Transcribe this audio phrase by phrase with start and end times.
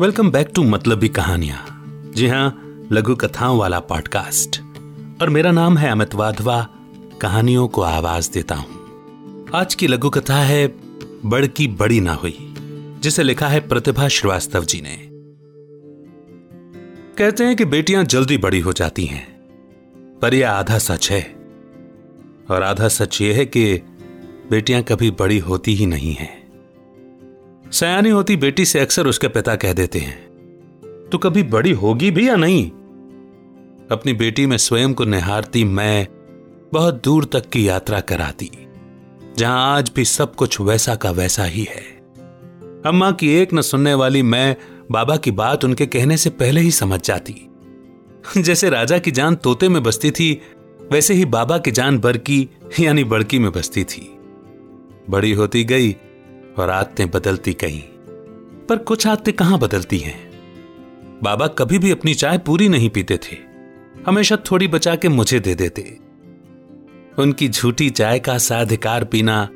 [0.00, 4.60] Welcome back to मतलबी कहानियाँ जी हाँ, लघु कथाओं वाला पॉडकास्ट
[5.22, 6.68] और मेरा नाम है अमित वाधवा,
[7.20, 8.70] कहानियों को आवाज़ देता हूँ।
[9.54, 10.74] आज की लघु कथा है,
[11.24, 12.54] बड़ की बड़ी ना हुई,
[13.00, 14.96] जिसे लिखा है प्रतिभा श्रीवास्तव जी ने।
[17.18, 19.40] कहते हैं कि बेटियाँ जल्दी बड़ी हो जाती हैं,
[20.22, 21.34] पर यह आधा सच है।
[22.50, 23.76] और आधा सच यह है कि
[24.50, 26.39] बेटियाँ कभी बड़ी होती ही नहीं हैं।
[27.72, 30.30] सयानी होती बेटी से अक्सर उसके पिता कह देते हैं
[31.12, 32.70] तो कभी बड़ी होगी भी या नहीं?
[33.90, 36.08] अपनी बेटी में स्वयं को निहारती मैं
[36.72, 38.50] बहुत दूर तक की यात्रा कराती,
[39.36, 41.82] जहाँ आज भी सब कुछ वैसा का वैसा ही है।
[42.86, 44.56] अम्मा की एक न सुनने वाली मैं
[44.90, 47.48] बाबा की बात उनके कहने से पहले ही समझ जाती।
[48.38, 50.40] जैसे राजा की जान तोते में बसती थी,
[50.92, 52.48] वैसे ही बाबा की जान बरकी,
[52.80, 54.18] यानी बड़की में बसती थी।
[55.10, 55.96] बड़ी होती गई
[56.58, 57.82] और आदतें बदलती कहीं।
[58.66, 60.18] पर कुछ आदतें कहाँ बदलती हैं?
[61.22, 63.36] बाबा कभी भी अपनी चाय पूरी नहीं पीते थे।
[64.06, 65.82] हमेशा थोड़ी बचा के मुझे दे देते।
[67.18, 69.48] उनकी झूठी चाय का साधिकार पीना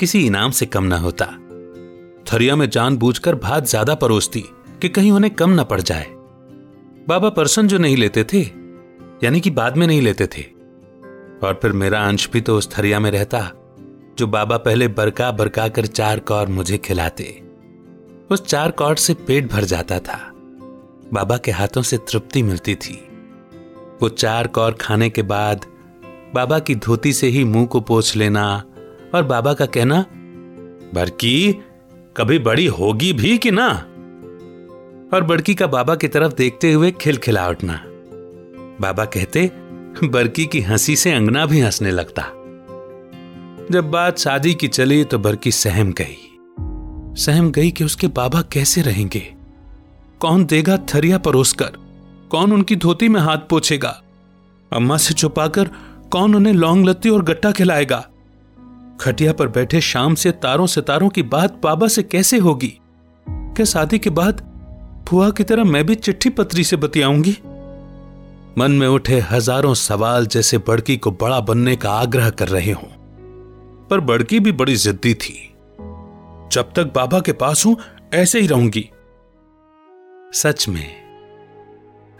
[0.00, 1.26] किसी इनाम से कम ना होता।
[2.32, 4.44] थरिया में जानबूझकर भात ज़्यादा परोसती
[4.82, 6.06] कि कहीं उन्हें कम ना पड़ जाए।
[7.08, 8.40] बाबा परसन जो नहीं लेते थे,
[9.24, 10.42] यानी कि बाद में नहीं लेते थे।
[11.46, 13.40] और फिर मेरा अंश भी तो उस थरिया में रहता।
[14.20, 17.42] जो बाबा पहले बरका बरका कर चार कौर मुझे खिलाते।
[18.30, 20.30] उस चार कौर से पेट भर जाता था।
[21.14, 23.08] बाबा के हाथों से तृप्ति मिलती थी।
[24.02, 25.66] वो चार कौर खाने के बाद
[26.34, 28.64] बाबा की धोती से ही मुँह को पोछ लेना
[29.14, 30.06] और बाबा का कहना,
[30.94, 31.52] बरकी,
[32.16, 33.68] कभी बड़ी होगी भी कि ना?
[35.16, 37.82] और बड़की का बाबा की तरफ़ देखते हुए खिलखिला उठना
[38.80, 39.50] बाबा कहते,
[40.04, 42.32] बरकी की हँसी से अंगना भी हंसने लगता।
[43.70, 46.16] जब बात शादी की चली तो बरकी सहम गई।
[47.22, 49.34] सहम गई कि उसके बाबा कैसे रहेंगे?
[50.20, 51.70] कौन देगा थरिया परोसकर
[52.30, 54.02] कौन उनकी धोती में हाथ पोछेगा?
[54.72, 55.70] अम्मा से छुपाकर
[56.10, 58.08] कौन उन्हें लौंग लत्ती और गट्टा खिलाएगा?
[59.00, 62.78] खटिया पर बैठे शाम से तारों सितारों की बात बाबा से कैसे होगी?
[63.26, 64.46] क्या शादी के बाद
[65.08, 67.38] फुआ की तरह मैं भी चिट्ठी पत्री से बतियाऊँगी?
[68.58, 72.99] मन में उठे हज़ारों सवाल जैसे बड़की को बड़ा बनने का आग्रह कर रहे हों।
[73.90, 75.54] पर बड़की भी बड़ी जिद्दी थी।
[76.52, 77.76] जब तक बाबा के पास हूँ,
[78.14, 78.90] ऐसे ही रहूँगी।
[80.32, 81.00] सच में,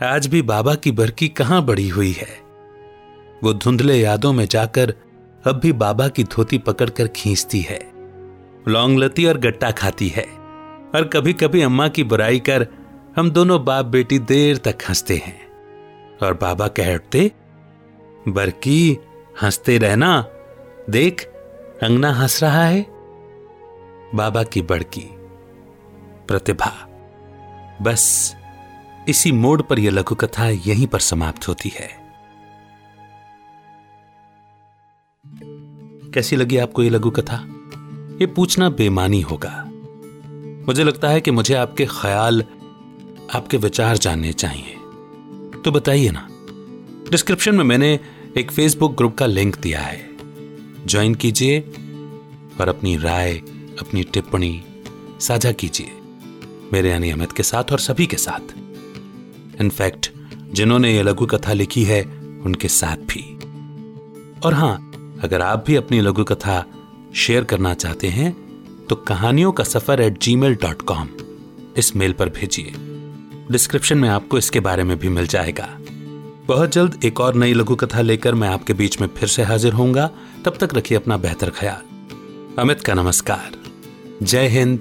[0.02, 2.40] आज भी बाबा की बरकी कहाँ बड़ी हुई है?
[3.44, 4.94] वो धुंधले यादों में जाकर
[5.46, 7.90] अब भी बाबा की धोती पकड़कर खींचती है।
[8.68, 10.26] लौंगलती और गट्टा खाती है।
[10.94, 12.68] और कभी कभी अम्मा की बुराई कर
[13.16, 15.48] हम दोनों बाप बेटी देर तक हँसते हैं।
[16.22, 17.32] और बाबा कह उठते,
[18.28, 18.98] बरकी,
[19.42, 20.24] हँसते रहना,
[20.90, 21.29] देख
[21.82, 22.86] अंगना हंस रहा है?
[24.14, 25.08] बाबा की बड़की,
[26.28, 26.88] प्रतिभा,
[27.82, 28.36] बस
[29.08, 31.88] इसी मोड़ पर यह लघु कथा यहीं पर समाप्त होती है।
[36.14, 37.36] कैसी लगी आपको यह लघु कथा
[38.20, 39.64] ये पूछना बेमानी होगा।
[40.66, 42.44] मुझे लगता है कि मुझे आपके ख्याल,
[43.34, 44.74] आपके विचार जानने चाहिए।
[45.64, 46.28] तो बताइए ना,
[47.10, 48.00] डिस्क्रिप्शन में मैंने
[48.36, 50.09] एक फेसबुक ग्रुप का लिंक दिया है।
[50.86, 51.60] ज्वाइन कीजिए
[52.60, 53.32] और अपनी राय,
[53.80, 54.62] अपनी टिप्पणी
[55.20, 55.90] साझा कीजिए।
[56.72, 58.54] मेरे यानी अमित के साथ और सभी के साथ।
[59.60, 60.10] इनफैक्ट,
[60.52, 62.02] जिन्होंने ये लघु कथा लिखी है,
[62.44, 63.24] उनके साथ भी।
[64.44, 64.76] और हाँ,
[65.22, 66.64] अगर आप भी अपनी लघु कथा
[67.14, 68.32] शेयर करना चाहते हैं
[68.86, 71.08] तो कहानियों का सफ़र at G mail dot com
[71.76, 72.72] इस मेल पर भेजिए।
[73.50, 75.68] डिस्क्रिप्शन में आपको इसके बारे में भी मिल जाएगा।
[76.50, 79.72] बहुत जल्द एक और नई लघु कथा लेकर मैं आपके बीच में फिर से हाजिर
[79.72, 80.10] होऊँगा।
[80.44, 81.82] तब तक रखिए अपना बेहतर ख्याल।
[82.58, 83.50] अमित का नमस्कार।
[84.22, 84.80] जय हिंद,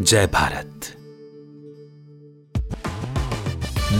[0.00, 0.90] जय Bharat.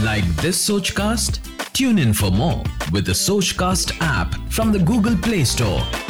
[0.03, 1.41] Like this Soch cast
[1.75, 6.08] tune in for more with Soch cast app from the Google play store